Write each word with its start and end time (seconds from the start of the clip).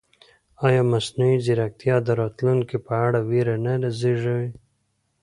ایا 0.65 0.81
مصنوعي 0.91 1.37
ځیرکتیا 1.45 1.95
د 2.03 2.09
راتلونکي 2.21 2.77
په 2.87 2.93
اړه 3.05 3.19
وېره 3.29 3.55
نه 3.63 3.89
زېږوي؟ 3.99 4.49